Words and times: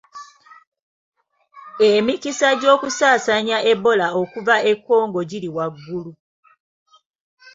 Emikisa 1.89 2.47
gy'okusaasaanya 2.61 3.57
Ebola 3.71 4.07
okuva 4.21 4.55
e 4.71 4.73
Congo 4.85 5.19
giri 5.29 5.49
waggulu. 5.55 6.11